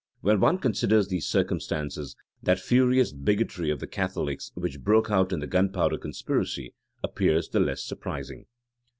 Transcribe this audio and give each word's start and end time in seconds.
When 0.21 0.39
one 0.39 0.57
considers 0.57 1.09
these 1.09 1.27
circumstances, 1.27 2.15
that 2.41 2.59
furious 2.59 3.13
bigotry 3.13 3.69
of 3.69 3.79
the 3.79 3.85
Catholics 3.85 4.51
which 4.55 4.81
broke 4.81 5.11
out 5.11 5.31
in 5.31 5.41
the 5.41 5.45
gunpowder 5.45 5.99
conspiracy, 5.99 6.73
appears 7.03 7.49
the 7.49 7.59
less 7.59 7.83
surprising. 7.83 8.47